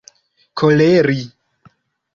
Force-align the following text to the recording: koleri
koleri 0.57 1.19